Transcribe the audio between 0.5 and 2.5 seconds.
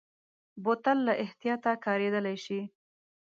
بوتل له احتیاطه کارېدلی